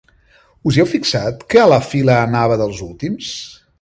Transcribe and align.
Us 0.69 0.77
hi 0.77 0.81
heu 0.83 0.87
fixat, 0.93 1.45
que 1.55 1.61
a 1.65 1.67
la 1.73 1.79
fila 1.91 2.17
anava 2.23 2.59
dels 2.63 2.81
últims? 2.87 3.31